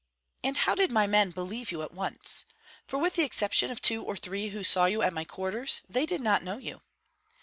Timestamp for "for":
2.87-2.97